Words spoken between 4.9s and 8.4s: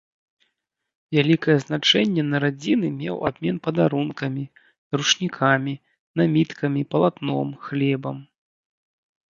ручнікамі, наміткамі, палатном, хлебам.